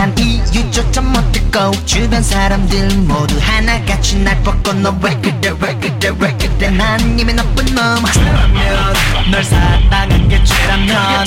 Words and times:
난 0.00 0.14
이유조차 0.16 1.02
못 1.02 1.30
듣고 1.30 1.72
주변 1.84 2.22
사람들 2.22 2.88
모두 3.00 3.38
하나같이 3.38 4.16
날 4.20 4.42
벗고 4.42 4.72
너 4.72 4.88
왜 5.02 5.10
그래 5.20 5.52
왜 5.60 5.74
그래 5.74 6.10
왜 6.18 6.32
그래? 6.38 6.70
난 6.70 7.18
이미 7.18 7.34
나쁜 7.34 7.66
놈 7.74 8.02
죄라면 8.10 8.94
널 9.30 9.44
사랑한 9.44 10.26
게 10.26 10.42
죄라면. 10.42 11.26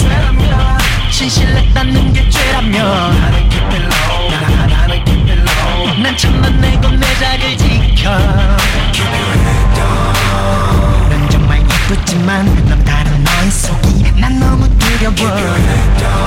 진실했다는 1.11 2.13
게 2.13 2.27
죄라면. 2.31 3.21
나는 3.21 3.49
나- 4.31 4.65
나는 4.65 5.03
low 5.29 6.01
난 6.01 6.17
참만 6.17 6.59
내고 6.59 6.89
내 6.89 7.05
자리를 7.19 7.57
지켜. 7.59 8.17
넌 11.11 11.29
정말 11.29 11.61
예쁘지만 11.61 12.65
넌 12.67 12.83
다른 12.83 13.23
너의 13.23 13.51
속이 13.51 14.19
난 14.19 14.39
너무 14.39 14.67
두려워 14.79 16.22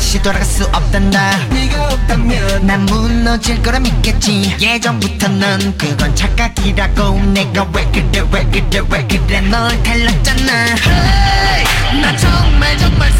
다 0.00 0.06
다시 0.10 0.22
돌아갈 0.22 0.44
수 0.46 0.64
없단다 0.64 1.46
네가 1.50 1.88
없다면 1.92 2.66
난 2.66 2.86
무너질 2.86 3.62
거라 3.62 3.78
믿겠지. 3.78 4.56
예전부터는 4.58 5.76
그건 5.76 6.16
착각이라고. 6.16 7.20
내가 7.34 7.68
왜 7.74 7.84
그래 7.92 8.24
왜 8.32 8.44
그래 8.46 8.82
왜 8.88 9.06
그래. 9.06 9.40
널 9.42 9.80
달랐잖아. 9.82 10.52
Hey, 10.82 12.00
나 12.00 12.16
정말 12.16 12.78
정말 12.78 13.12